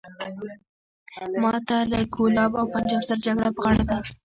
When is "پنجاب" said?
2.73-3.01